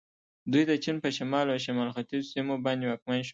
دوی 0.51 0.63
د 0.69 0.71
چین 0.83 0.95
په 1.03 1.09
شمال 1.17 1.45
او 1.53 1.57
شمال 1.65 1.89
ختیځو 1.95 2.29
سیمو 2.33 2.55
باندې 2.65 2.85
واکمن 2.87 3.19
شول. 3.27 3.29